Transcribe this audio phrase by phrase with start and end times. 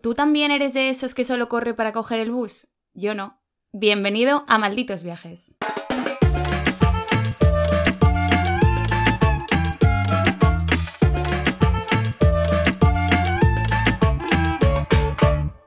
[0.00, 2.68] ¿Tú también eres de esos que solo corre para coger el bus?
[2.94, 3.40] Yo no.
[3.72, 5.58] Bienvenido a Malditos Viajes.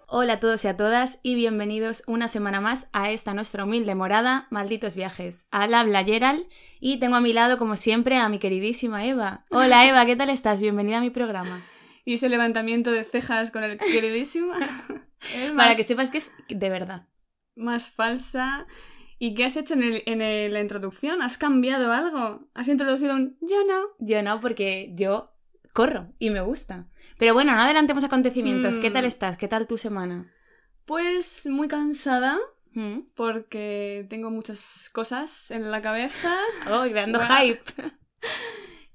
[0.07, 3.95] Hola a todos y a todas y bienvenidos una semana más a esta nuestra humilde
[3.95, 5.47] morada, Malditos Viajes.
[5.51, 6.45] Al habla Gerald
[6.79, 9.43] y tengo a mi lado, como siempre, a mi queridísima Eva.
[9.49, 10.61] Hola Eva, ¿qué tal estás?
[10.61, 11.61] Bienvenida a mi programa.
[12.05, 14.53] Y ese levantamiento de cejas con el queridísimo.
[15.57, 17.07] Para que sepas que es de verdad.
[17.55, 18.65] más falsa.
[19.19, 21.21] ¿Y qué has hecho en, el- en el- la introducción?
[21.21, 22.47] ¿Has cambiado algo?
[22.55, 23.83] ¿Has introducido un yo no?
[23.99, 25.31] Yo no, porque yo
[25.73, 26.87] corro y me gusta.
[27.19, 28.79] Pero bueno, no adelantemos acontecimientos.
[28.79, 29.07] ¿Qué tal Mm.
[29.07, 29.37] estás?
[29.37, 30.33] ¿Qué tal tu semana?
[30.85, 32.39] Pues muy cansada
[32.73, 33.01] ¿Mm?
[33.15, 36.35] porque tengo muchas cosas en la cabeza
[36.69, 37.61] Oh, creando hype.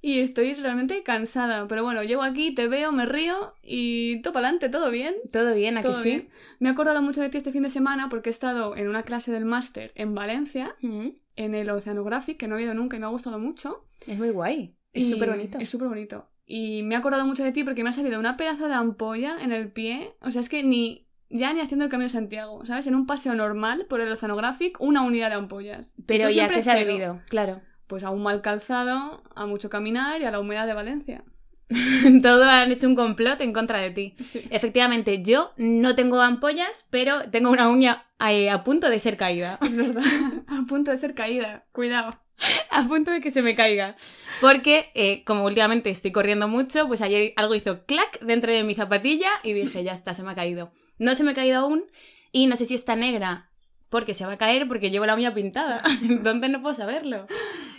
[0.09, 1.66] y estoy realmente cansada.
[1.66, 5.15] Pero bueno, llego aquí, te veo, me río y todo para adelante, todo bien.
[5.32, 6.09] Todo bien, ¿a que Todo sí?
[6.10, 6.29] bien.
[6.60, 9.02] Me he acordado mucho de ti este fin de semana porque he estado en una
[9.02, 11.09] clase del máster en Valencia, Mm.
[11.37, 13.85] en el Oceanographic, que no he ido nunca y me ha gustado mucho.
[14.07, 14.76] Es muy guay.
[14.93, 15.59] Es súper bonito.
[15.59, 16.29] Es súper bonito.
[16.46, 19.37] Y me he acordado mucho de ti porque me ha salido una pedazo de ampolla
[19.43, 20.13] en el pie.
[20.20, 21.02] O sea, es que ni.
[21.29, 22.87] Ya ni haciendo el Camino de Santiago, ¿sabes?
[22.87, 25.96] En un paseo normal por el Oceanographic, una unidad de ampollas.
[26.07, 27.20] Pero ya, ¿qué se ha debido?
[27.29, 27.60] Claro.
[27.87, 31.24] Pues a un mal calzado, a mucho caminar y a la humedad de Valencia.
[32.23, 34.15] Todo han hecho un complot en contra de ti.
[34.20, 34.45] Sí.
[34.51, 39.59] Efectivamente, yo no tengo ampollas, pero tengo una uña a punto de ser caída.
[39.62, 40.02] Es verdad.
[40.46, 41.66] a punto de ser caída.
[41.73, 42.20] Cuidado.
[42.70, 43.96] a punto de que se me caiga.
[44.40, 48.74] Porque, eh, como últimamente estoy corriendo mucho, pues ayer algo hizo clac dentro de mi
[48.74, 50.73] zapatilla y dije, ya está, se me ha caído.
[50.98, 51.84] No se me ha caído aún
[52.32, 53.51] y no sé si está negra
[53.88, 55.82] porque se va a caer porque llevo la uña pintada.
[56.02, 57.26] Entonces no puedo saberlo.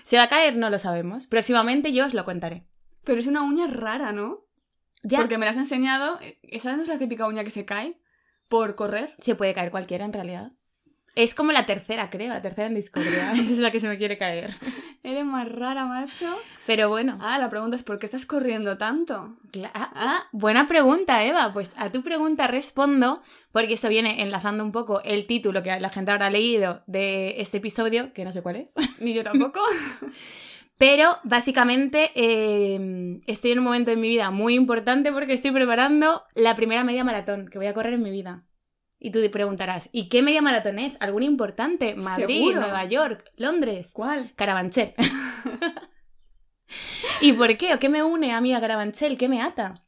[0.04, 0.56] ¿Se va a caer?
[0.56, 1.28] No lo sabemos.
[1.28, 2.64] Próximamente yo os lo contaré.
[3.04, 4.46] Pero es una uña rara, ¿no?
[5.04, 6.20] Ya Porque me la has enseñado.
[6.44, 8.00] ¿Esa no es la típica uña que se cae?
[8.48, 9.16] Por correr.
[9.20, 10.52] se puede caer cualquiera en realidad.
[11.18, 13.32] Es como la tercera, creo, la tercera en discordia.
[13.34, 14.54] Esa es la que se me quiere caer.
[15.02, 16.28] Eres más rara, macho.
[16.68, 17.18] Pero bueno.
[17.20, 19.36] Ah, la pregunta es: ¿por qué estás corriendo tanto?
[19.52, 21.52] Cla- ah, ah, buena pregunta, Eva.
[21.52, 25.90] Pues a tu pregunta respondo, porque esto viene enlazando un poco el título que la
[25.90, 28.76] gente habrá leído de este episodio, que no sé cuál es.
[29.00, 29.60] Ni yo tampoco.
[30.78, 36.22] Pero básicamente eh, estoy en un momento de mi vida muy importante porque estoy preparando
[36.36, 38.44] la primera media maratón que voy a correr en mi vida.
[39.00, 40.98] Y tú te preguntarás, ¿y qué media maratón es?
[41.00, 41.96] ¿Alguna importante?
[41.96, 42.62] Madrid, Seguro.
[42.62, 43.92] Nueva York, Londres.
[43.94, 44.34] ¿Cuál?
[44.36, 44.96] Carabanchel.
[47.22, 47.74] ¿Y por qué?
[47.74, 49.18] ¿O qué me une a mí a Carabanchel?
[49.18, 49.84] ¿Qué me ata?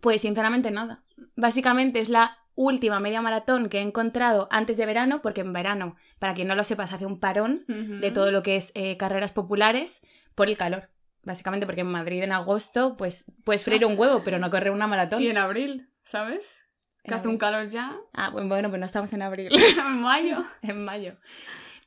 [0.00, 1.04] Pues sinceramente nada.
[1.36, 5.96] Básicamente es la última media maratón que he encontrado antes de verano, porque en verano,
[6.18, 8.96] para quien no lo sepa, se hace un parón de todo lo que es eh,
[8.96, 10.90] carreras populares por el calor.
[11.22, 14.86] Básicamente porque en Madrid en agosto, pues puedes freír un huevo, pero no correr una
[14.86, 15.22] maratón.
[15.22, 16.64] Y en abril, ¿sabes?
[17.04, 17.96] Que hace un calor ya.
[18.12, 19.50] Ah, bueno, bueno, pues no estamos en abril.
[19.78, 20.44] en mayo.
[20.62, 21.16] en mayo.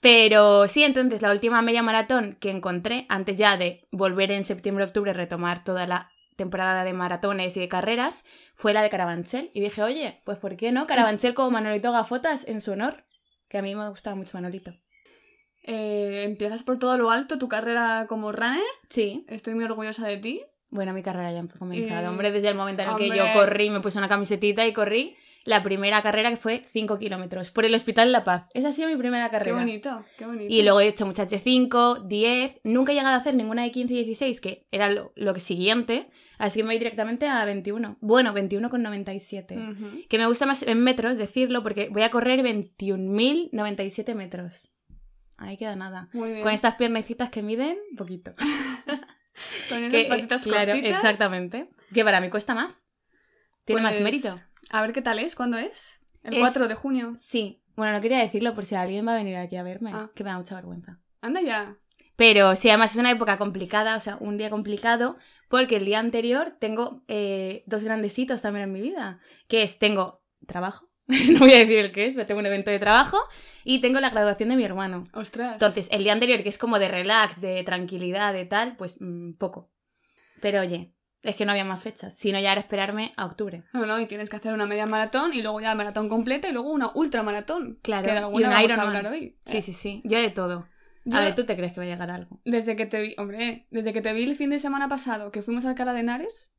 [0.01, 5.13] Pero sí, entonces la última media maratón que encontré, antes ya de volver en septiembre-octubre,
[5.13, 9.51] retomar toda la temporada de maratones y de carreras, fue la de Carabanchel.
[9.53, 10.87] Y dije, oye, pues ¿por qué no?
[10.87, 13.05] Carabanchel como Manolito Gafotas en su honor.
[13.47, 14.73] Que a mí me gustaba mucho Manolito.
[15.63, 18.59] Eh, empiezas por todo lo alto tu carrera como runner.
[18.89, 19.25] Sí.
[19.29, 20.41] Estoy muy orgullosa de ti.
[20.73, 22.01] Bueno, mi carrera ya ha comenzado.
[22.05, 23.33] Eh, Hombre, desde el momento en el que yo hombre.
[23.33, 27.65] corrí, me puse una camisetita y corrí la primera carrera que fue 5 kilómetros por
[27.65, 28.45] el Hospital La Paz.
[28.55, 29.57] Esa ha sido mi primera Qué carrera.
[29.59, 30.51] bonito, qué bonito.
[30.51, 32.61] Y luego he hecho muchas de 5, 10.
[32.63, 36.07] Nunca he llegado a hacer ninguna de 15 y 16, que era lo, lo siguiente.
[36.39, 37.97] Así que me voy directamente a 21.
[38.01, 39.71] Bueno, 21,97.
[39.73, 40.01] Ujú.
[40.09, 44.69] Que me gusta más en metros decirlo porque voy a correr 21.097 metros.
[45.37, 46.09] Ahí queda nada.
[46.13, 46.43] Muy bien.
[46.43, 48.33] Con estas piernecitas que miden, poquito.
[49.69, 50.95] Con esas Que, patitas claro, cortitas.
[51.03, 51.69] exactamente.
[51.93, 52.85] Que para mí cuesta más.
[53.65, 54.39] Tiene más Pues, mérito.
[54.69, 55.99] A ver qué tal es, ¿cuándo es?
[56.23, 57.13] El Es- 4 de junio.
[57.17, 57.61] Sí.
[57.75, 60.11] Bueno, no quería decirlo por si alguien va a venir aquí a verme, Ah.
[60.15, 60.99] que me da mucha vergüenza.
[61.21, 61.77] Anda ya.
[62.15, 65.17] Pero sí, además es una época complicada, o sea, un día complicado,
[65.49, 69.79] porque el día anterior tengo eh, dos grandes hitos también en mi vida, que es,
[69.79, 70.87] tengo trabajo,
[71.31, 73.17] no voy a decir el que es, pero tengo un evento de trabajo,
[73.63, 75.03] y tengo la graduación de mi hermano.
[75.13, 75.53] Ostras.
[75.53, 79.33] Entonces, el día anterior, que es como de relax, de tranquilidad, de tal, pues mm,
[79.33, 79.71] poco.
[80.41, 83.63] Pero oye, es que no había más fechas, sino ya era esperarme a octubre.
[83.73, 86.51] No, no, y tienes que hacer una media maratón y luego ya maratón completa y
[86.51, 87.79] luego una ultramaratón.
[87.81, 89.37] Claro, Que de y alguna un vamos a hablar hoy.
[89.45, 90.67] Sí, sí, sí, yo de todo.
[91.05, 92.39] Yo, A ver, ¿tú te crees que va a llegar algo?
[92.45, 95.41] desde que te vi, hombre, desde que te vi el fin de semana pasado que
[95.41, 96.52] fuimos a Alcalá de Henares,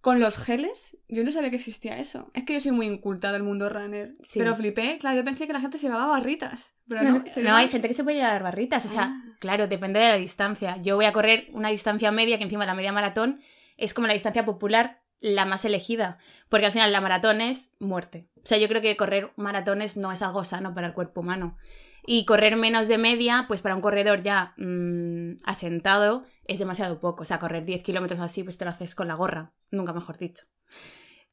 [0.00, 2.30] con los geles, yo no sabía que existía eso.
[2.32, 4.14] Es que yo soy muy inculta del mundo runner.
[4.26, 4.38] Sí.
[4.38, 6.74] Pero flipé, claro, yo pensé que la gente se llevaba barritas.
[6.88, 8.86] Pero no, se No, hay gente que se puede llevar barritas.
[8.86, 9.34] O sea, Ah.
[9.40, 10.76] claro, depende de la distancia.
[10.78, 13.40] Yo voy a correr una distancia media, que encima la media maratón
[13.76, 16.16] es como la distancia popular la más elegida,
[16.48, 18.26] porque al final la maratón es muerte.
[18.42, 21.58] O sea, yo creo que correr maratones no es algo sano para el cuerpo humano.
[22.06, 27.22] Y correr menos de media, pues para un corredor ya mm, asentado, es demasiado poco.
[27.22, 30.18] O sea, correr 10 kilómetros así, pues te lo haces con la gorra, nunca mejor
[30.18, 30.44] dicho.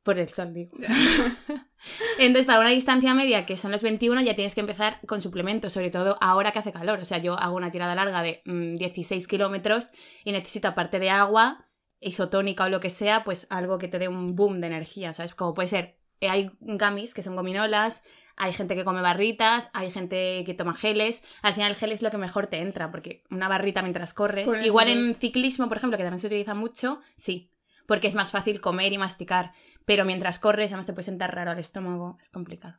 [0.04, 0.78] Por el sol, digo.
[2.18, 5.74] Entonces, para una distancia media, que son los 21, ya tienes que empezar con suplementos,
[5.74, 7.00] sobre todo ahora que hace calor.
[7.00, 9.92] O sea, yo hago una tirada larga de 16 mm, kilómetros
[10.24, 11.68] y necesito, aparte de agua,
[12.00, 15.34] isotónica o lo que sea, pues algo que te dé un boom de energía, ¿sabes?
[15.34, 18.04] Como puede ser, eh, hay gummies que son gominolas,
[18.38, 21.24] hay gente que come barritas, hay gente que toma geles.
[21.42, 24.48] Al final el gel es lo que mejor te entra, porque una barrita mientras corres.
[24.64, 27.52] Igual en ciclismo, por ejemplo, que también se utiliza mucho, sí,
[27.88, 29.52] porque es más fácil comer y masticar.
[29.86, 32.78] Pero mientras corres, además te puede sentar raro al estómago, es complicado.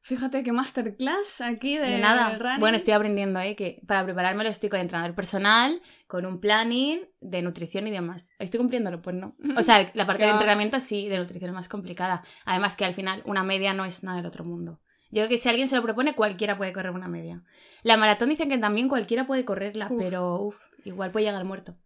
[0.00, 2.38] Fíjate qué masterclass aquí de, de nada.
[2.58, 3.54] Bueno, estoy aprendiendo, ¿eh?
[3.56, 8.32] Que para prepararme lo estoy con entrenador personal, con un planning de nutrición y demás.
[8.38, 9.02] ¿Estoy cumpliéndolo?
[9.02, 9.36] Pues no.
[9.56, 12.22] O sea, la parte de entrenamiento sí, de nutrición es más complicada.
[12.44, 14.80] Además que al final una media no es nada del otro mundo.
[15.10, 17.42] Yo creo que si alguien se lo propone, cualquiera puede correr una media.
[17.82, 21.76] La maratón dicen que también cualquiera puede correrla, pero uff, igual puede llegar muerto.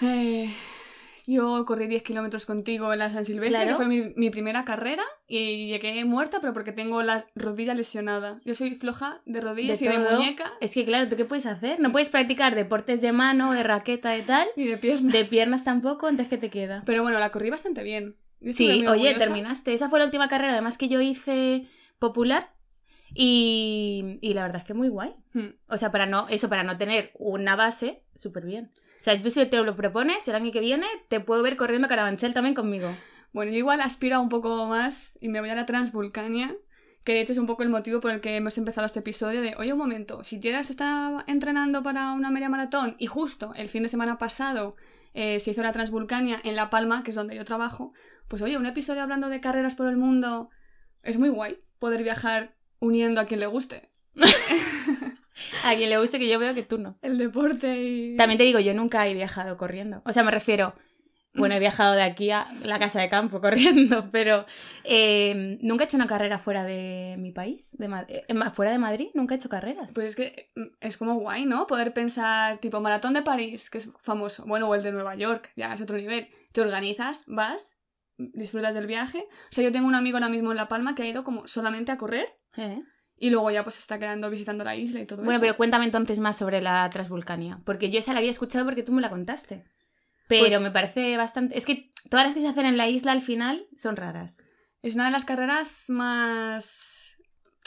[0.00, 0.50] Eh,
[1.26, 5.68] yo corrí 10 kilómetros contigo en la San Silvestre, que fue mi, primera carrera, y
[5.68, 8.40] llegué muerta, pero porque tengo la rodilla lesionada.
[8.44, 10.52] Yo soy floja de rodillas y de muñeca.
[10.60, 11.80] Es que, claro, ¿tú qué puedes hacer?
[11.80, 14.48] No puedes practicar deportes de mano, de raqueta y tal.
[14.56, 15.12] Ni de piernas.
[15.12, 16.82] De piernas tampoco, entonces ¿qué te queda?
[16.84, 18.16] Pero bueno, la corrí bastante bien.
[18.52, 19.72] Sí, oye, terminaste.
[19.72, 21.66] Esa fue la última carrera, además que yo hice
[21.98, 22.52] popular.
[23.16, 25.14] Y, y la verdad es que muy guay.
[25.32, 25.54] Hmm.
[25.68, 28.72] O sea, para no, eso, para no tener una base, súper bien.
[29.04, 31.58] O sea, si tú si te lo propones, el año que viene te puedo ver
[31.58, 32.88] corriendo Carabanchel también conmigo.
[33.34, 36.56] Bueno, yo igual aspiro a un poco más y me voy a la Transvulcania,
[37.04, 39.42] que de hecho es un poco el motivo por el que hemos empezado este episodio
[39.42, 43.52] de, oye, un momento, si Tierra se está entrenando para una media maratón y justo
[43.56, 44.74] el fin de semana pasado
[45.12, 47.92] eh, se hizo la Transvulcania en La Palma, que es donde yo trabajo,
[48.26, 50.48] pues oye, un episodio hablando de carreras por el mundo
[51.02, 53.90] es muy guay poder viajar uniendo a quien le guste.
[55.64, 56.98] A quien le guste que yo veo que tú no.
[57.02, 58.16] El deporte y...
[58.16, 60.02] También te digo, yo nunca he viajado corriendo.
[60.04, 60.74] O sea, me refiero...
[61.36, 64.46] Bueno, he viajado de aquí a la casa de campo corriendo, pero
[64.84, 69.08] eh, nunca he hecho una carrera fuera de mi país, de eh, fuera de Madrid,
[69.14, 69.90] nunca he hecho carreras.
[69.94, 71.66] Pues es que mm, es como guay, ¿no?
[71.66, 75.50] Poder pensar, tipo, maratón de París, que es famoso, bueno, o el de Nueva York,
[75.56, 76.28] ya es otro nivel.
[76.52, 77.78] Te organizas, vas,
[78.16, 79.26] disfrutas del viaje.
[79.50, 81.48] O sea, yo tengo un amigo ahora mismo en La Palma que ha ido como
[81.48, 82.28] solamente a correr.
[82.56, 82.78] ¿Eh?
[83.16, 85.24] Y luego ya pues está quedando visitando la isla y todo eso.
[85.24, 87.60] Bueno, pero cuéntame entonces más sobre la Transvulcania.
[87.64, 89.64] Porque yo esa la había escuchado porque tú me la contaste.
[90.28, 91.56] Pero pues me parece bastante...
[91.56, 94.42] Es que todas las que se hacen en la isla al final son raras.
[94.82, 97.04] Es una de las carreras más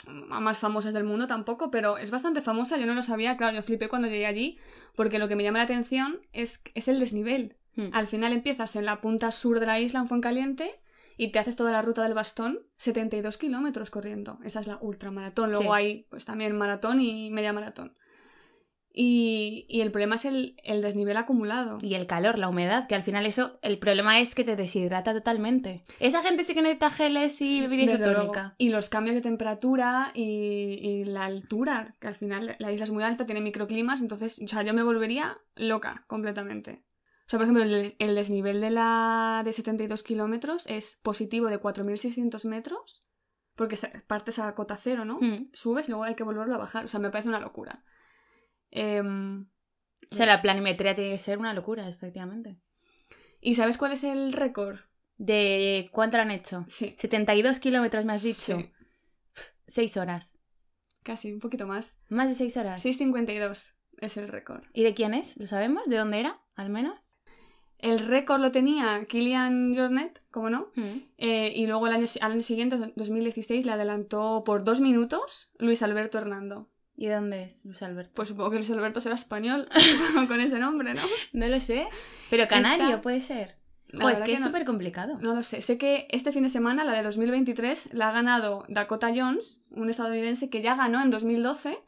[0.06, 3.62] más famosas del mundo tampoco, pero es bastante famosa, yo no lo sabía, claro, yo
[3.62, 4.58] flipé cuando llegué allí,
[4.94, 7.56] porque lo que me llama la atención es, es el desnivel.
[7.74, 7.88] Hmm.
[7.92, 10.80] Al final empiezas en la punta sur de la isla, en Fuencaliente,
[11.18, 14.38] y te haces toda la ruta del bastón, 72 kilómetros corriendo.
[14.44, 15.50] Esa es la ultramaratón.
[15.50, 17.96] Luego hay pues también maratón y media maratón.
[19.00, 21.78] Y, el problema es el, desnivel acumulado.
[21.82, 25.12] Y el calor, la humedad, que al final eso, el problema es que te deshidrata
[25.12, 25.82] totalmente.
[26.00, 28.54] Esa gente sí que necesita geles y bebida isotónica.
[28.58, 32.90] Y los cambios de temperatura y, y, la altura, que al final la isla es
[32.90, 36.82] muy alta, tiene microclimas, entonces, o sea, yo me volvería loca completamente.
[37.28, 42.46] O sea, por ejemplo, el, desnivel de la de 72 kilómetros es positivo de 4.600
[42.46, 43.06] metros,
[43.54, 43.76] porque
[44.06, 45.18] partes a cota cero, ¿no?
[45.20, 45.50] Mm.
[45.52, 46.86] Subes y luego hay que volverlo a bajar.
[46.86, 47.84] O sea, me parece una locura.
[48.70, 49.46] Em,
[50.10, 52.56] o sea, la planimetría tiene que ser una locura, efectivamente.
[53.42, 54.78] ¿Y sabes cuál es el récord?
[55.18, 56.64] ¿De cuánto lo han hecho?
[56.68, 56.94] Sí.
[56.96, 58.56] 72 kilómetros, me has dicho.
[58.56, 58.72] Sí.
[59.66, 60.38] 6 horas.
[61.02, 62.00] Casi, un poquito más.
[62.08, 62.82] Más de 6 horas.
[62.82, 64.64] 6.52 es el récord.
[64.72, 65.36] ¿Y de quién es?
[65.36, 65.84] ¿Lo sabemos?
[65.90, 66.40] ¿De dónde era?
[66.54, 67.17] Al menos.
[67.78, 70.82] El récord lo tenía Kilian Jornet, como no, mm.
[71.18, 75.82] eh, y luego el año, al año siguiente, 2016, le adelantó por dos minutos Luis
[75.82, 76.68] Alberto Hernando.
[76.96, 78.10] ¿Y dónde es Luis Alberto?
[78.14, 79.68] Pues supongo que Luis Alberto será español
[80.28, 81.02] con ese nombre, ¿no?
[81.32, 81.86] No lo sé.
[82.30, 83.56] Pero canario puede ser.
[83.92, 85.16] Pues es que, es súper complicado.
[85.20, 85.62] No lo sé.
[85.62, 89.88] Sé que este fin de semana, la de 2023, la ha ganado Dakota Jones, un
[89.88, 91.78] estadounidense que ya ganó en 2012.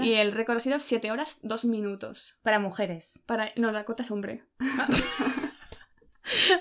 [0.00, 2.38] Y el récord ha sido 7 horas 2 minutos.
[2.42, 3.22] Para mujeres.
[3.26, 3.52] Para...
[3.56, 4.44] No, Dakota es hombre.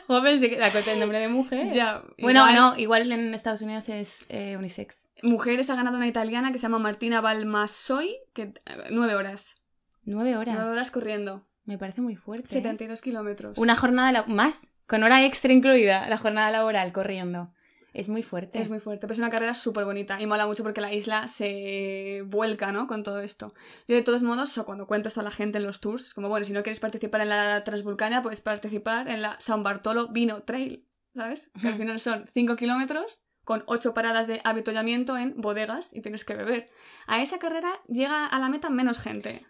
[0.08, 1.72] Joven, sí que Dakota es nombre de mujer.
[1.74, 2.04] Ya.
[2.20, 5.08] Bueno, no, igual en Estados Unidos es eh, unisex.
[5.24, 8.54] Mujeres ha ganado una italiana que se llama Martina Balmasoy, que
[8.92, 9.56] 9 eh, horas.
[10.04, 10.56] 9 horas.
[10.56, 11.48] 9 horas corriendo.
[11.66, 12.50] Me parece muy fuerte.
[12.50, 13.04] 72 ¿eh?
[13.04, 13.58] kilómetros.
[13.58, 17.52] Una jornada más, con hora extra incluida, la jornada laboral corriendo.
[17.96, 18.62] Es muy fuerte.
[18.62, 21.28] Es muy fuerte, pero es una carrera súper bonita y mola mucho porque la isla
[21.28, 22.88] se vuelca, ¿no?
[22.88, 23.54] Con todo esto.
[23.88, 26.14] Yo de todos modos, o cuando cuento esto a la gente en los tours, es
[26.14, 30.10] como, bueno, si no quieres participar en la Transvulcania, puedes participar en la San Bartolo
[30.10, 30.86] Vino Trail.
[31.16, 31.52] ¿sabes?
[31.60, 36.26] Que al final son 5 kilómetros con 8 paradas de avituallamiento en bodegas y tienes
[36.26, 36.68] que beber.
[37.08, 39.46] A esa carrera llega a la meta menos gente.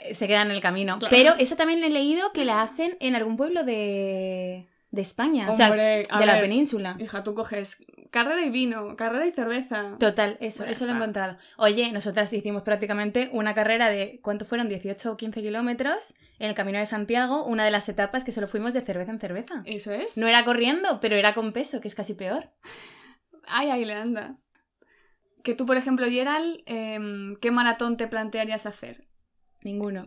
[0.00, 0.98] Eh, Se quedan en el camino.
[0.98, 1.14] Claro.
[1.14, 5.52] Pero eso también he leído que la hacen en algún pueblo de, de España, o
[5.52, 6.96] sea, de la península.
[7.00, 9.96] Hija, tú coges carrera y vino, carrera y cerveza.
[9.98, 11.36] Total, eso, eso lo he encontrado.
[11.56, 14.68] Oye, nosotras hicimos prácticamente una carrera de, ¿cuánto fueron?
[14.68, 18.46] 18 o 15 kilómetros en el Camino de Santiago, una de las etapas que solo
[18.46, 19.62] fuimos de cerveza en cerveza.
[19.66, 20.16] Eso es.
[20.16, 22.50] No era corriendo, pero era con peso, que es casi peor.
[23.48, 24.36] Ay, ahí le anda.
[25.42, 29.08] Que tú, por ejemplo, Gerald, em, ¿qué maratón te plantearías hacer?
[29.64, 30.06] Ninguno.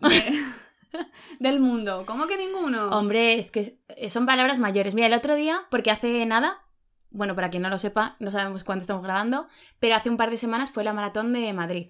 [0.92, 0.98] De-
[1.38, 2.04] Del mundo.
[2.06, 2.88] ¿Cómo que ninguno?
[2.90, 3.78] Hombre, es que
[4.08, 4.94] son palabras mayores.
[4.94, 6.62] Mira, el otro día, porque hace nada,
[7.10, 9.48] bueno, para quien no lo sepa, no sabemos cuándo estamos grabando,
[9.80, 11.88] pero hace un par de semanas fue la maratón de Madrid,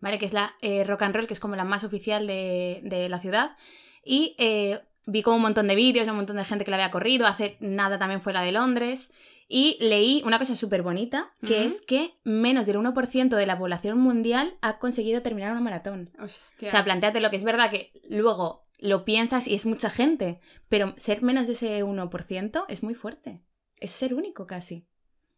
[0.00, 0.18] ¿vale?
[0.18, 3.08] Que es la eh, rock and roll, que es como la más oficial de, de
[3.08, 3.56] la ciudad.
[4.04, 6.90] Y eh, vi como un montón de vídeos, un montón de gente que la había
[6.90, 7.26] corrido.
[7.26, 9.12] Hace nada también fue la de Londres.
[9.48, 13.98] Y leí una cosa súper bonita, que es que menos del 1% de la población
[13.98, 16.10] mundial ha conseguido terminar una maratón.
[16.18, 16.68] Hostia.
[16.68, 20.40] O sea, planteate lo que es verdad que luego lo piensas y es mucha gente,
[20.68, 23.42] pero ser menos de ese 1% es muy fuerte.
[23.78, 24.88] Es ser único casi.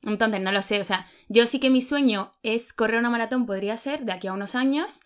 [0.03, 3.47] Entonces, no lo sé, o sea, yo sí que mi sueño es correr una maratón,
[3.47, 5.01] podría ser de aquí a unos años,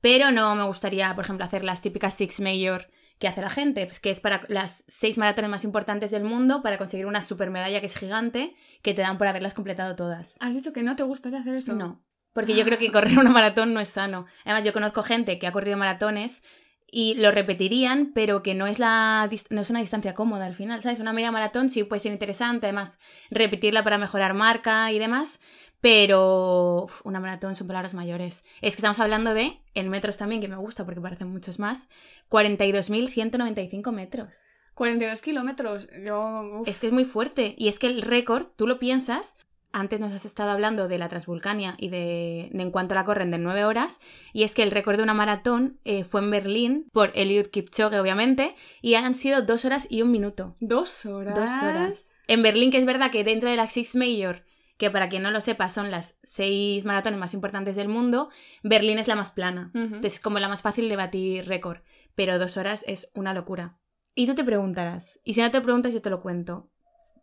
[0.00, 2.88] pero no me gustaría, por ejemplo, hacer las típicas Six Major
[3.22, 6.60] que hace la gente, pues que es para las seis maratones más importantes del mundo
[6.60, 10.36] para conseguir una super medalla que es gigante, que te dan por haberlas completado todas.
[10.40, 11.72] Has dicho que no te gustaría hacer eso.
[11.72, 12.02] No,
[12.32, 14.26] porque yo creo que correr una maratón no es sano.
[14.44, 16.42] Además, yo conozco gente que ha corrido maratones
[16.90, 20.82] y lo repetirían, pero que no es, la, no es una distancia cómoda al final,
[20.82, 20.98] ¿sabes?
[20.98, 22.98] Una media maratón sí puede ser interesante, además,
[23.30, 25.38] repetirla para mejorar marca y demás,
[25.82, 28.44] pero uf, una maratón son palabras mayores.
[28.62, 31.88] Es que estamos hablando de, en metros también, que me gusta porque parecen muchos más,
[32.30, 34.44] 42.195 metros.
[34.74, 35.88] 42 kilómetros.
[36.02, 36.60] Yo.
[36.60, 36.68] uf.
[36.68, 37.56] Es que es muy fuerte.
[37.58, 39.36] Y es que el récord, tú lo piensas,
[39.72, 43.32] antes nos has estado hablando de la Transvulcania y de, de en cuanto la corren
[43.32, 44.00] de 9 horas,
[44.32, 47.98] y es que el récord de una maratón eh, fue en Berlín por Eliud Kipchoge,
[47.98, 50.54] obviamente, y han sido 2 horas y un minuto.
[50.60, 51.34] Dos horas.
[51.34, 52.12] Dos horas.
[52.28, 54.44] En Berlín, que es verdad que dentro de la Six Major,
[54.76, 58.30] que para quien no lo sepa son las seis maratones más importantes del mundo,
[58.62, 59.70] Berlín es la más plana.
[59.74, 61.78] Entonces es como la más fácil de batir récord.
[62.14, 63.78] Pero dos horas es una locura.
[64.14, 66.71] Y tú te preguntarás, y si no te preguntas yo te lo cuento,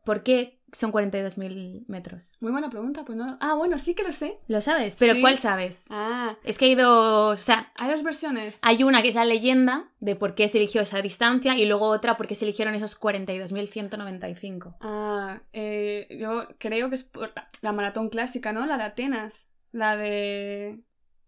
[0.10, 2.36] ¿por qué son 42.000 metros?
[2.40, 3.38] Muy buena pregunta, pues no.
[3.42, 4.34] Ah, bueno, sí que lo sé.
[4.48, 5.22] Lo sabes, pero Sí.
[5.22, 5.86] ¿cuál sabes?
[5.92, 8.58] Ah, Es que hay dos, o sea, hay dos versiones.
[8.64, 11.86] hay una que es la leyenda de por qué se eligió esa distancia y luego
[11.90, 14.78] otra por qué se eligieron esos 42.195.
[14.82, 18.66] Ah, eh, yo creo que es por la maratón clásica, ¿no?
[18.66, 19.48] La de Atenas.
[19.72, 20.80] La de.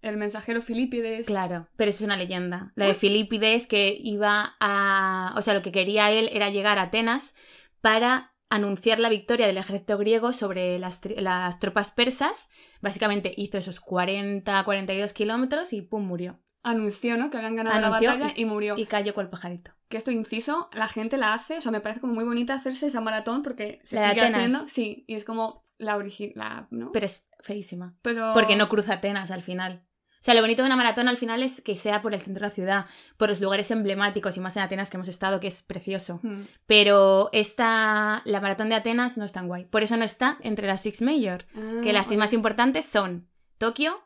[0.01, 1.27] El mensajero Filipides.
[1.27, 2.71] Claro, pero es una leyenda.
[2.75, 2.95] La de.
[2.95, 5.33] Filipides que iba a...
[5.37, 7.35] O sea, lo que quería él era llegar a Atenas
[7.81, 12.49] para anunciar la victoria del ejército griego sobre las, las tropas persas.
[12.81, 16.05] Básicamente hizo esos 40, 42 kilómetros y ¡pum!
[16.05, 16.37] murió.
[16.61, 17.29] Anunció, ¿no?
[17.31, 18.75] Que habían ganado Anunció la batalla y, murió.
[18.77, 19.71] Y cayó con el pajarito.
[19.87, 21.57] Que esto, inciso, la gente la hace.
[21.57, 24.67] O sea, me parece como muy bonita hacerse esa maratón porque se La sigue haciendo.
[24.67, 26.91] Sí, y es como la original, ¿no?
[26.91, 27.95] Pero es feísima.
[28.01, 28.33] Pero...
[28.33, 29.85] Porque no cruza Atenas al final.
[30.21, 32.43] O sea, lo bonito de una maratón al final es que sea por el centro
[32.43, 32.85] de la ciudad,
[33.17, 36.19] por los lugares emblemáticos y más en Atenas que hemos estado, que es precioso.
[36.21, 36.43] Hmm.
[36.67, 39.65] Pero esta, la maratón de Atenas no es tan guay.
[39.65, 41.45] Por eso no está entre las Six Major.
[41.81, 43.99] Que Ah, las seis más importantes son Tokio,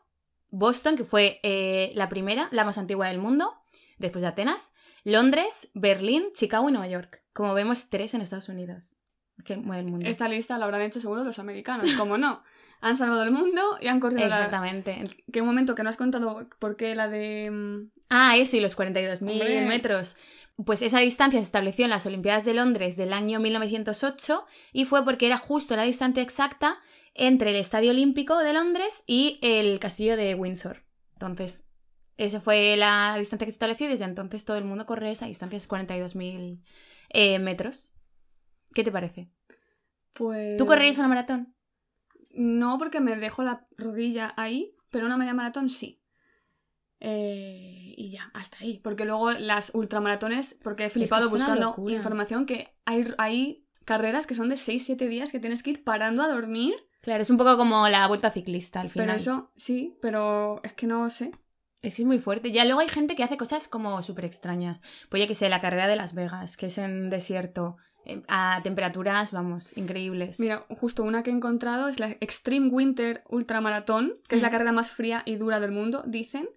[0.48, 3.52] Boston, que fue eh, la primera, la más antigua del mundo,
[3.98, 4.72] después de Atenas,
[5.04, 7.24] Londres, Berlín, Chicago y Nueva York.
[7.34, 8.96] Como vemos, tres en Estados Unidos.
[9.44, 10.08] Que mueve el mundo.
[10.08, 12.42] Esta lista la habrán hecho seguro los americanos, como no.
[12.80, 14.36] Han salvado el mundo y han corrido la...
[14.36, 15.02] Exactamente.
[15.32, 17.50] Que un momento que no has contado por qué la de...
[17.50, 19.64] mm, Ah, eso y los 42.000 Hombre.
[19.64, 20.16] metros.
[20.62, 25.04] Pues esa distancia se estableció en las Olimpiadas de Londres del año 1908 y fue
[25.04, 26.78] porque era justo la distancia exacta
[27.14, 30.82] entre el Estadio Olímpico de Londres y el Castillo de Windsor.
[31.14, 31.70] Entonces,
[32.18, 35.26] esa fue la distancia que se estableció y desde entonces todo el mundo corre esa
[35.26, 36.60] distancia, es 42.000
[37.08, 37.92] eh, metros.
[38.76, 39.30] ¿Qué te parece?
[40.12, 40.58] Pues...
[40.58, 41.54] ¿Tú correrías una maratón?
[42.28, 46.02] No, porque me dejo la rodilla ahí, pero una media maratón sí.
[47.00, 48.78] Eh, y ya, hasta ahí.
[48.84, 51.94] Porque luego las ultramaratones, porque he flipado es buscando locura.
[51.94, 56.22] información que hay, hay carreras que son de 6-7 días que tienes que ir parando
[56.22, 56.74] a dormir.
[57.00, 59.06] Claro, es un poco como la vuelta ciclista al final.
[59.06, 61.30] Pero eso, sí, pero es que no sé.
[61.80, 62.52] Es que es muy fuerte.
[62.52, 64.80] Ya luego hay gente que hace cosas como súper extrañas.
[65.08, 67.78] Pues ya que sé, la carrera de Las Vegas, que es en desierto,
[68.28, 70.40] a temperaturas, vamos, increíbles.
[70.40, 74.52] Mira, justo una que he encontrado es la Extreme Winter Ultramaratón, que es la Mm.
[74.52, 76.48] carrera más fría y dura del mundo, dicen.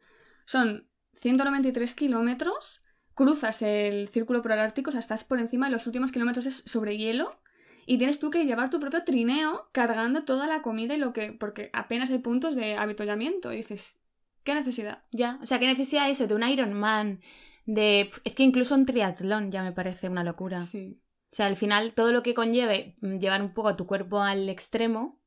[0.45, 5.85] Son 193 kilómetros, cruzas el círculo polar ártico, o sea, estás por encima y los
[5.87, 7.39] últimos kilómetros es sobre hielo
[7.85, 11.31] y tienes tú que llevar tu propio trineo cargando toda la comida y lo que.
[11.33, 13.51] porque apenas hay puntos de avituallamiento.
[13.51, 13.99] Y dices,
[14.43, 15.03] ¿qué necesidad?
[15.11, 17.19] Ya, o sea, ¿qué necesidad eso de un Ironman?
[17.65, 18.09] De...
[18.23, 20.61] Es que incluso un triatlón ya me parece una locura.
[20.63, 20.99] Sí.
[21.31, 24.49] O sea, al final todo lo que conlleve mm, llevar un poco tu cuerpo al
[24.49, 25.19] extremo.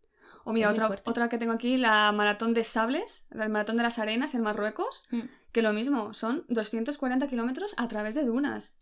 [0.45, 4.01] O mira, otra, otra que tengo aquí, la maratón de sables, el maratón de las
[4.01, 5.21] arenas en Marruecos, Mm,
[5.53, 8.81] que lo mismo, son 240 kilómetros a través de dunas.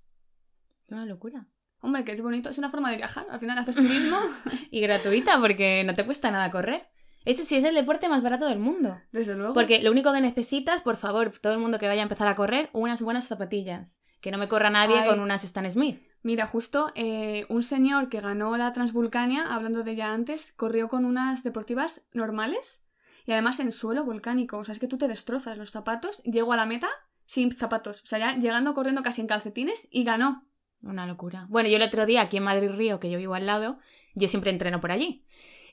[0.88, 1.46] Una locura.
[1.82, 3.26] Hombre, que es bonito, es una forma de viajar.
[3.30, 4.18] Al final haces turismo.
[4.70, 6.88] Y gratuita porque no te cuesta nada correr.
[7.24, 8.98] Esto sí es el deporte más barato del mundo.
[9.12, 9.52] Desde luego.
[9.52, 12.34] Porque lo único que necesitas, por favor, todo el mundo que vaya a empezar a
[12.34, 14.00] correr, unas buenas zapatillas.
[14.20, 15.08] Que no me corra nadie Ay.
[15.08, 16.00] con unas Stan Smith.
[16.22, 21.04] Mira, justo eh, un señor que ganó la Transvulcania, hablando de ella antes, corrió con
[21.04, 22.84] unas deportivas normales
[23.26, 24.58] y además en suelo volcánico.
[24.58, 26.22] O sea, es que tú te destrozas los zapatos.
[26.24, 26.88] Llego a la meta
[27.24, 28.02] sin zapatos.
[28.02, 30.46] O sea, ya llegando corriendo casi en calcetines y ganó.
[30.82, 31.46] Una locura.
[31.48, 33.78] Bueno, yo el otro día aquí en Madrid Río, que yo vivo al lado,
[34.14, 35.24] yo siempre entreno por allí.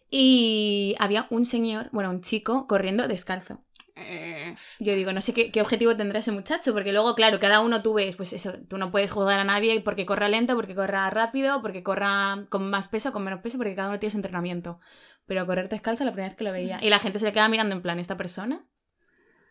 [0.09, 3.63] Y había un señor, bueno, un chico corriendo descalzo.
[4.79, 7.81] Yo digo, no sé qué, qué objetivo tendrá ese muchacho, porque luego, claro, cada uno
[7.81, 11.09] tú ves, pues eso, tú no puedes juzgar a nadie porque corra lento, porque corra
[11.09, 14.79] rápido, porque corra con más peso, con menos peso, porque cada uno tiene su entrenamiento.
[15.25, 16.79] Pero correr descalzo la primera vez que lo veía.
[16.81, 18.65] Y la gente se le queda mirando en plan, ¿esta persona?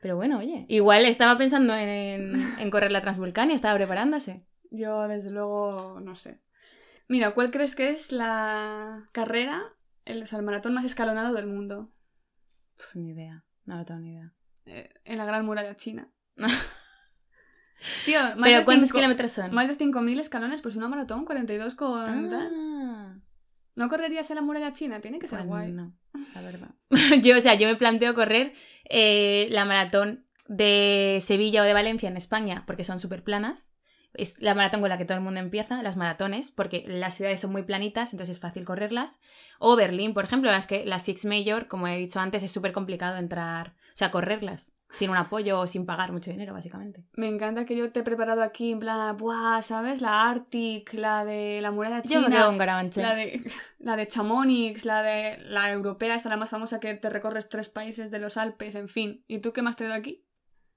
[0.00, 4.46] Pero bueno, oye, igual estaba pensando en, en correr la Transvulcania, estaba preparándose.
[4.70, 6.40] yo, desde luego, no sé.
[7.08, 9.62] Mira, ¿cuál crees que es la carrera,
[10.04, 11.92] el, o sea, el maratón más escalonado del mundo?
[12.76, 14.34] Pf, ni idea, no tengo ni idea.
[14.66, 16.08] Eh, en la Gran Muralla China.
[18.04, 19.54] Tío, más Pero de ¿cuántos cinco- kilómetros son?
[19.54, 22.34] Más de 5.000 escalones, pues una maratón, 42 con...
[22.34, 23.16] Ah.
[23.74, 25.00] ¿No correrías en la muralla china?
[25.00, 25.72] Tiene que ser Pues guay.
[25.72, 25.94] No,
[26.34, 26.70] la verdad.
[27.22, 28.54] yo, o sea, yo me planteo correr
[28.88, 33.70] eh, la maratón de Sevilla o de Valencia en España, porque son súper planas.
[34.16, 37.40] Es la maratón con la que todo el mundo empieza, las maratones, porque las ciudades
[37.40, 39.20] son muy planitas, entonces es fácil correrlas.
[39.58, 42.72] O Berlín, por ejemplo, las que las Six Major, como he dicho antes, es súper
[42.72, 47.04] complicado entrar, o sea, correrlas sin un apoyo o sin pagar mucho dinero, básicamente.
[47.14, 49.60] Me encanta que yo te he preparado aquí en plan, ¡buah!
[49.62, 50.00] ¿Sabes?
[50.00, 53.02] La Arctic, la de la muralla Yo me quedo china, con Carabanchel.
[53.02, 57.10] la de, la de Chamonix, la de la europea, esta la más famosa que te
[57.10, 59.24] recorres tres países de los Alpes, en fin.
[59.26, 60.24] ¿Y tú qué más te doy aquí?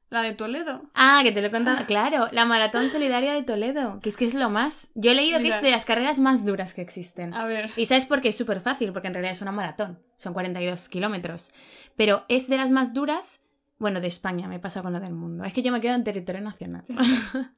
[0.09, 0.89] La de Toledo.
[0.95, 1.85] Ah, que te lo he contado.
[1.85, 4.89] Claro, la maratón solidaria de Toledo, que es que es lo más.
[4.95, 7.33] Yo he leído que es de las carreras más duras que existen.
[7.33, 7.69] A ver.
[7.75, 10.89] Y sabes por qué es súper fácil, porque en realidad es una maratón, son 42
[10.89, 11.51] kilómetros.
[11.95, 13.45] Pero es de las más duras,
[13.77, 15.43] bueno, de España, me pasa con lo del mundo.
[15.43, 16.85] Es que yo me quedo en territorio nacional.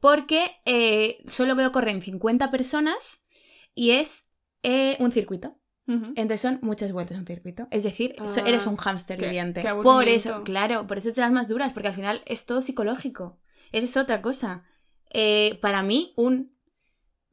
[0.00, 3.22] porque eh, solo que corren 50 personas
[3.74, 4.28] y es
[4.62, 5.56] eh, un circuito.
[5.88, 7.66] Entonces son muchas vueltas en un circuito.
[7.70, 9.64] Es decir, Ah, eres un hámster viviente.
[9.82, 12.60] por eso, claro, por eso es de las más duras, porque al final es todo
[12.60, 13.38] psicológico.
[13.72, 14.64] Esa es otra cosa.
[15.10, 16.52] Eh, para mí, un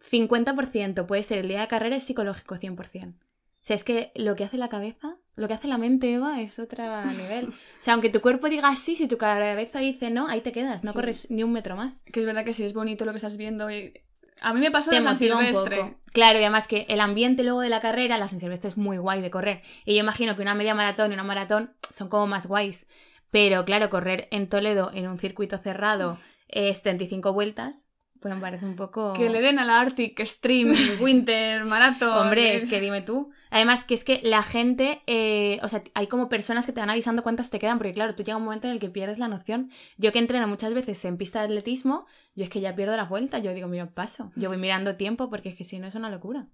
[0.01, 3.15] 50% puede ser el día de carrera es psicológico 100%.
[3.15, 6.39] O sea, es que lo que hace la cabeza, lo que hace la mente, Eva,
[6.41, 6.83] es otro
[7.41, 7.49] nivel.
[7.49, 10.83] O sea, aunque tu cuerpo diga sí, si tu cabeza dice no, ahí te quedas,
[10.83, 10.95] no Sí.
[10.95, 12.03] corres ni un metro más.
[12.03, 13.69] Que es verdad que sí, es bonito lo que estás viendo.
[13.71, 13.93] y-
[14.41, 15.77] A mí me pasó de San un Silvestre.
[15.77, 15.95] poco.
[16.13, 18.97] Claro, y además que el ambiente luego de la carrera, la San Silvestre es muy
[18.97, 19.61] guay de correr.
[19.85, 22.87] Y yo imagino que una media maratón y una maratón son como más guays.
[23.31, 26.17] Pero claro, correr en Toledo en un circuito cerrado
[26.47, 27.87] es 35 vueltas,
[28.19, 29.13] pues me parece un poco...
[29.13, 32.17] Que le den a la Arctic Stream, Winter, Marathon.
[32.17, 33.31] Hombre, es que dime tú.
[33.51, 36.89] Además, que es que la gente, eh, o sea, hay como personas que te van
[36.89, 39.27] avisando cuántas te quedan, porque claro, tú llega un momento en el que pierdes la
[39.27, 39.69] noción.
[39.97, 43.07] Yo que entreno muchas veces en pista de atletismo, yo es que ya pierdo las
[43.09, 44.31] vueltas, yo digo, mira, paso.
[44.35, 46.47] Yo voy mirando tiempo porque es que si no es una locura.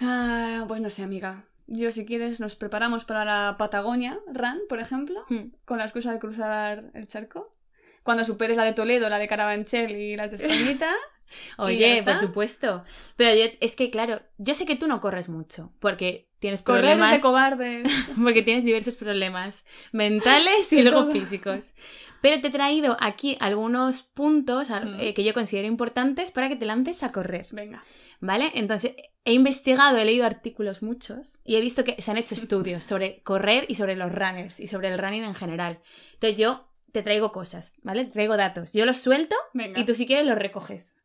[0.00, 1.44] Ah, pues no sé, amiga.
[1.66, 5.52] Yo, si quieres, nos preparamos para la Patagonia Run, por ejemplo, Hmm.
[5.66, 7.54] con la excusa de cruzar el charco.
[8.02, 10.92] Cuando superes la de Toledo, la de Carabanchel y las de Españita.
[11.58, 12.84] Oye, por supuesto.
[13.16, 17.16] Pero yo- es que, claro, yo sé que tú no corres mucho, porque tienes problemas,
[17.16, 17.90] de cobardes.
[18.22, 21.12] porque tienes diversos problemas mentales y luego todo.
[21.12, 21.74] físicos.
[22.22, 25.00] Pero te he traído aquí algunos puntos Mm.
[25.00, 27.82] eh, que yo considero importantes para que te lances a correr, Venga.
[28.20, 28.50] ¿vale?
[28.54, 32.84] Entonces, he investigado, he leído artículos muchos y he visto que se han hecho estudios
[32.84, 35.78] sobre correr y sobre los runners y sobre el running en general.
[36.14, 38.04] Entonces, yo te traigo cosas, ¿vale?
[38.04, 38.72] Te traigo datos.
[38.72, 39.78] Yo los suelto Venga.
[39.80, 40.96] y tú si quieres los recoges.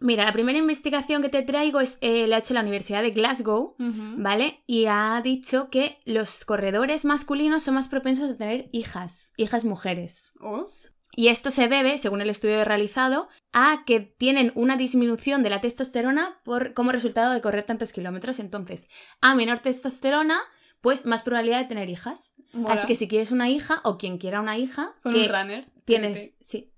[0.00, 3.10] Mira, la primera investigación que te traigo es, eh, la ha hecho la Universidad de
[3.10, 3.74] Glasgow.
[3.78, 4.62] ¿vale?
[4.66, 10.34] Y ha dicho que los corredores masculinos son más propensos a tener hijas, hijas mujeres.
[10.40, 10.68] Oh,
[11.16, 15.60] Y esto se debe, según el estudio realizado, a que tienen una disminución de la
[15.60, 18.38] testosterona por, como resultado de correr tantos kilómetros.
[18.38, 18.86] Entonces,
[19.20, 20.38] a menor testosterona,
[20.80, 22.34] pues más probabilidad de tener hijas.
[22.52, 22.74] mola.
[22.74, 25.66] Así que si quieres una hija, o quien quiera una hija, Con que un runner.
[25.84, 26.72] tienes, sí,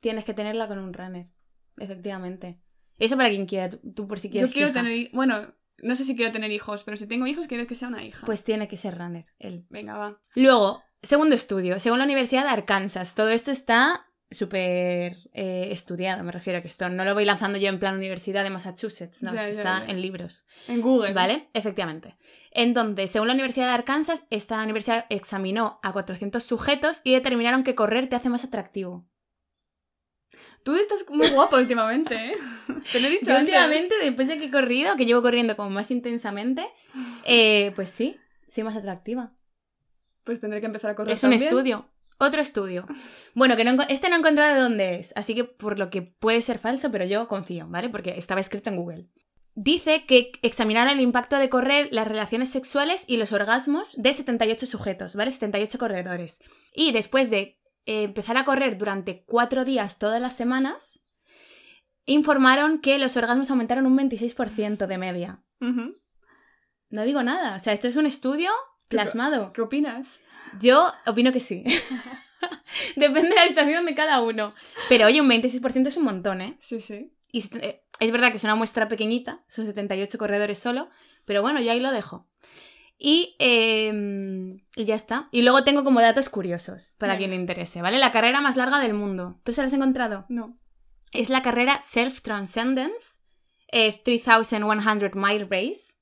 [0.00, 1.28] tienes que tenerla con un runner.
[1.78, 2.60] Efectivamente.
[2.98, 4.52] Eso para quien quiera, tú, por si Yo quieres.
[4.52, 4.82] quiero hija.
[4.82, 5.10] tener.
[5.12, 8.04] Bueno, No sé si quiero tener hijos, pero si tengo hijos quiero que sea una
[8.04, 8.24] hija.
[8.24, 9.66] Pues tiene que ser runner, él.
[9.70, 10.20] venga, va.
[10.36, 13.14] Luego, segundo estudio, según la Universidad de Arkansas.
[13.16, 17.58] Todo esto está súper eh, estudiado, me refiero a que esto no lo voy lanzando
[17.58, 19.92] yo en plan Universidad de Massachusetts, no, Ya, esto ya, está ya.
[19.92, 20.44] en libros.
[20.68, 21.12] En Google.
[21.12, 21.48] ¿Vale?
[21.54, 22.16] Efectivamente.
[22.50, 27.74] Entonces, según la Universidad de Arkansas, esta universidad examinó a 400 sujetos y determinaron que
[27.74, 29.06] correr te hace más atractivo.
[30.64, 32.34] Tú estás muy guapa últimamente, ¿eh?
[32.92, 33.54] Te lo he dicho Yo antes.
[33.54, 36.66] últimamente, después de que he corrido, que llevo corriendo como más intensamente,
[37.24, 38.18] eh, pues sí,
[38.48, 39.32] soy más atractiva.
[40.24, 41.88] Pues tendré que empezar a correr Es un estudio.
[42.18, 42.86] Otro estudio.
[43.34, 46.02] Bueno, que no, este no he encontrado de dónde es, así que por lo que
[46.02, 47.88] puede ser falso, pero yo confío, ¿vale?
[47.88, 49.08] Porque estaba escrito en Google.
[49.56, 54.66] Dice que examinaron el impacto de correr, las relaciones sexuales y los orgasmos de 78
[54.66, 55.30] sujetos, ¿vale?
[55.30, 56.40] 78 corredores.
[56.72, 61.00] Y después de eh, empezar a correr durante cuatro días todas las semanas,
[62.06, 65.44] informaron que los orgasmos aumentaron un 26% de media.
[66.90, 68.50] No digo nada, o sea, esto es un estudio
[68.88, 69.52] plasmado.
[69.52, 70.20] ¿Qué opinas?
[70.60, 71.64] Yo opino que sí.
[72.96, 74.54] Depende de la situación de cada uno.
[74.88, 76.56] Pero oye, un 26% es un montón, ¿eh?
[76.60, 77.12] Sí, sí.
[77.32, 80.88] Y eh, es verdad que es una muestra pequeñita, son 78 corredores solo,
[81.24, 82.28] pero bueno, yo ahí lo dejo.
[82.98, 83.92] Y, eh,
[84.76, 85.28] y ya está.
[85.32, 87.98] Y luego tengo como datos curiosos para quien le interese, ¿vale?
[87.98, 89.40] La carrera más larga del mundo.
[89.42, 90.26] ¿Tú se la has encontrado?
[90.28, 90.56] No.
[91.12, 93.24] Es la carrera Self Transcendence
[93.68, 95.96] eh, 3100 Mile Race,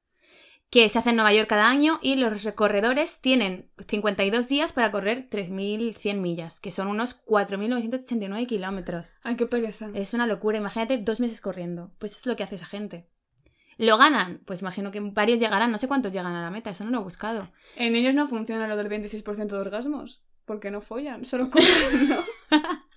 [0.73, 4.91] que se hace en Nueva York cada año y los recorredores tienen 52 días para
[4.91, 9.19] correr 3.100 millas, que son unos 4.989 kilómetros.
[9.23, 9.91] Ay, qué pereza.
[9.93, 11.93] Es una locura, imagínate dos meses corriendo.
[11.99, 13.07] Pues es lo que hace esa gente.
[13.77, 14.41] ¿Lo ganan?
[14.47, 17.01] Pues imagino que varios llegarán, no sé cuántos llegan a la meta, eso no lo
[17.01, 17.51] he buscado.
[17.77, 20.23] En ellos no funciona lo del 26% de orgasmos.
[20.47, 22.23] Porque no follan, solo corren, ¿no?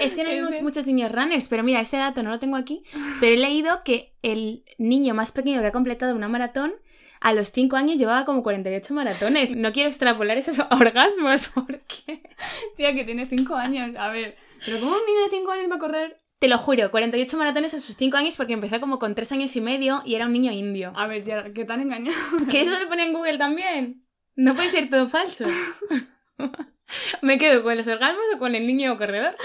[0.00, 2.56] Es que no hay de- muchos niños runners, pero mira, este dato no lo tengo
[2.56, 2.84] aquí,
[3.20, 6.72] pero he leído que el niño más pequeño que ha completado una maratón
[7.20, 9.56] a los 5 años llevaba como 48 maratones.
[9.56, 12.22] No quiero extrapolar esos orgasmos porque...
[12.76, 13.96] Tía, que tiene 5 años.
[13.96, 16.20] A ver, ¿pero cómo un niño de 5 años va a correr?
[16.38, 19.56] Te lo juro, 48 maratones a sus 5 años porque empezó como con 3 años
[19.56, 20.92] y medio y era un niño indio.
[20.94, 22.16] A ver, ya, que tan engañado.
[22.50, 24.04] Que eso lo ponía en Google también.
[24.36, 25.46] No puede ser todo falso.
[27.22, 29.36] ¿Me quedo con los orgasmos o con el niño corredor?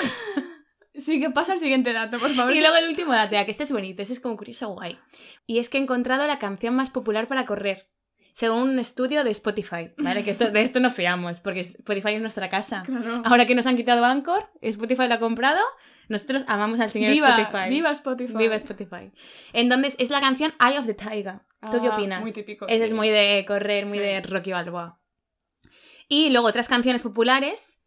[0.95, 2.53] Sí, que pasa el siguiente dato, por favor.
[2.53, 4.97] Y luego el último dato, ya, que este es bonito, ese es como curioso guay.
[5.47, 7.89] Y es que he encontrado la canción más popular para correr,
[8.33, 10.23] según un estudio de Spotify, ¿vale?
[10.23, 12.83] Que esto, de esto no fiamos, porque Spotify es nuestra casa.
[12.85, 13.21] Claro.
[13.25, 15.61] Ahora que nos han quitado Anchor, Spotify lo ha comprado,
[16.09, 17.69] nosotros amamos al señor viva, Spotify.
[17.69, 18.33] viva Spotify.
[18.37, 19.11] Viva Spotify.
[19.53, 21.41] Entonces, es la canción Eye of the Tiger.
[21.71, 22.21] ¿Tú qué Ah, opinas?
[22.21, 22.67] Muy típico.
[22.67, 22.83] Ese sí.
[22.83, 24.03] es muy de correr, muy Sí.
[24.03, 24.99] de Rocky Balboa.
[26.07, 27.79] Y luego otras canciones populares.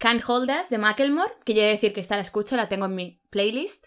[0.00, 2.68] Can't Hold Us de Macklemore, que yo he de decir que esta la escucho, la
[2.68, 3.86] tengo en mi playlist.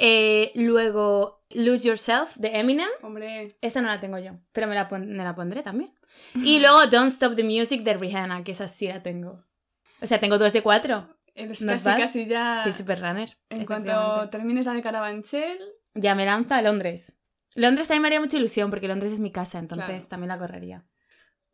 [0.00, 2.88] Eh, luego Lose Yourself de Eminem.
[3.02, 5.92] Hombre, Esta no la tengo yo, pero me la, pon- me la pondré también.
[6.36, 9.44] Y luego Don't Stop the Music de Rihanna, que esa sí la tengo.
[10.00, 11.16] O sea, tengo dos de cuatro.
[11.34, 11.98] eres casi, bad.
[11.98, 12.60] casi ya...
[12.62, 13.36] Soy super runner.
[13.50, 15.58] En cuanto termines la de Carabanchel,
[15.94, 17.18] Ya me lanza a Londres.
[17.54, 20.06] Londres también me haría mucha ilusión porque Londres es mi casa, entonces Claro.
[20.08, 20.84] también la correría.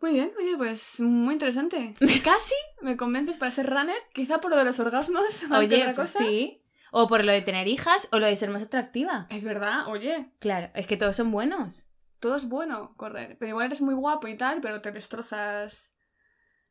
[0.00, 1.94] Muy bien, oye, pues muy interesante.
[2.24, 5.82] Casi me convences para ser runner, quizá por lo de los orgasmos, más que Oye,
[5.82, 6.24] otra pues cosa.
[6.24, 6.60] sí.
[6.96, 9.26] O por lo de tener hijas o lo de ser más atractiva.
[9.30, 11.86] Es verdad, oye, Claro, es que todos son buenos.
[12.20, 15.94] todo es bueno correr, pero igual eres muy guapo y tal, pero te destrozas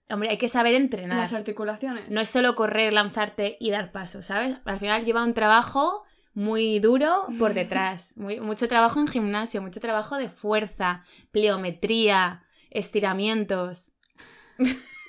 [0.10, 1.18] Hombre, hay que saber entrenar.
[1.18, 2.10] las articulaciones.
[2.10, 4.58] No es solo correr, lanzarte y dar pasos, ¿sabes?
[4.66, 8.16] Al final lleva un trabajo muy duro por detrás.
[8.18, 13.94] Muy, mucho trabajo en gimnasio, mucho trabajo de fuerza, pliometría, estiramientos.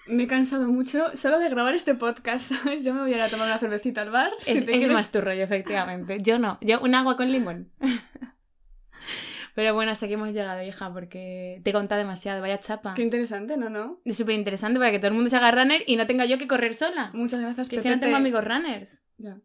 [0.06, 2.84] Me he cansado mucho solo de grabar este podcast, ¿sabes?
[2.84, 4.30] Yo me voy a ir a tomar una cervecita al bar.
[4.40, 4.92] si Es, te es quieres.
[4.94, 6.18] más tu rollo, efectivamente.
[6.20, 7.70] Yo no, yo un agua con limón.
[9.54, 12.94] Pero bueno, hasta aquí hemos llegado, hija, porque te he contado demasiado, vaya chapa.
[12.94, 13.70] Qué interesante, ¿no?
[13.70, 14.00] no?
[14.04, 16.38] Es súper interesante para que todo el mundo se haga runner y no tenga yo
[16.38, 17.10] que correr sola.
[17.14, 19.04] Muchas gracias, Que es que no tengo amigos runners.
[19.16, 19.38] Ya.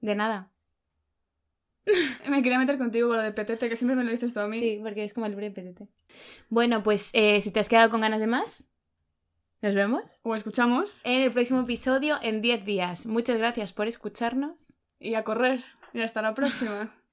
[0.00, 0.51] De nada.
[2.28, 4.48] Me quería meter contigo con lo de petete, que siempre me lo dices tú a
[4.48, 4.60] mí.
[4.60, 5.82] Sí, porque es como el PTT.
[6.48, 8.68] Bueno, pues eh, si te has quedado con ganas de más,
[9.62, 13.06] nos vemos O escuchamos en el próximo episodio en 10 días.
[13.06, 14.78] Muchas gracias por escucharnos.
[14.98, 15.60] y a correr.
[15.92, 16.92] Y hasta la próxima.